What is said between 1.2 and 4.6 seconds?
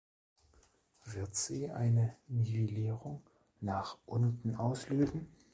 sie eine Nivellierung nach unten